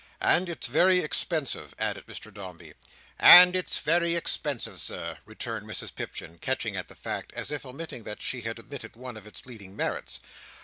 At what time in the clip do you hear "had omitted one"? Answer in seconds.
8.41-9.15